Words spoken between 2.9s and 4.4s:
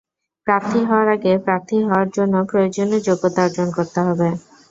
যোগ্যতা অর্জন করতে হবে।